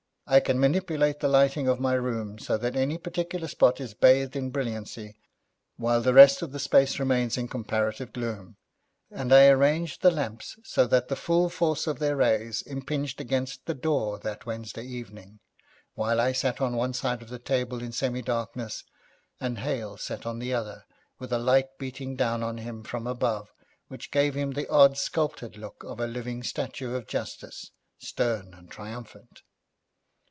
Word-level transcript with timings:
I 0.27 0.39
can 0.39 0.61
manipulate 0.61 1.19
the 1.19 1.27
lighting 1.27 1.67
of 1.67 1.81
my 1.81 1.91
room 1.91 2.39
so 2.39 2.57
that 2.57 2.77
any 2.77 2.97
particular 2.97 3.49
spot 3.49 3.81
is 3.81 3.93
bathed 3.93 4.33
in 4.33 4.49
brilliancy, 4.49 5.17
while 5.75 5.99
the 5.99 6.13
rest 6.13 6.41
of 6.41 6.53
the 6.53 6.59
space 6.59 6.99
remains 6.99 7.37
in 7.37 7.49
comparative 7.49 8.13
gloom, 8.13 8.55
and 9.09 9.33
I 9.33 9.47
arranged 9.49 10.01
the 10.01 10.09
lamps 10.09 10.55
so 10.63 10.87
that 10.87 11.09
the 11.09 11.17
full 11.17 11.49
force 11.49 11.85
of 11.85 11.99
their 11.99 12.15
rays 12.15 12.61
impinged 12.61 13.19
against 13.19 13.65
the 13.65 13.73
door 13.73 14.19
that 14.19 14.45
Wednesday 14.45 14.85
evening, 14.85 15.41
while 15.95 16.21
I 16.21 16.31
sat 16.31 16.61
on 16.61 16.77
one 16.77 16.93
side 16.93 17.21
of 17.21 17.27
the 17.27 17.37
table 17.37 17.81
in 17.83 17.91
semi 17.91 18.21
darkness 18.21 18.85
and 19.41 19.57
Hale 19.59 19.97
sat 19.97 20.25
on 20.25 20.39
the 20.39 20.53
other, 20.53 20.85
with 21.19 21.33
a 21.33 21.39
light 21.39 21.77
beating 21.77 22.15
down 22.15 22.41
on 22.41 22.57
him 22.59 22.83
from 22.83 23.05
above 23.05 23.51
which 23.89 24.11
gave 24.11 24.33
him 24.35 24.51
the 24.53 24.69
odd, 24.69 24.97
sculptured 24.97 25.57
look 25.57 25.83
of 25.83 25.99
a 25.99 26.07
living 26.07 26.41
statue 26.41 26.95
of 26.95 27.05
Justice, 27.05 27.71
stern 27.99 28.53
and 28.53 28.71
triumphant. 28.71 29.41